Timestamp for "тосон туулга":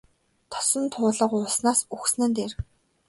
0.51-1.35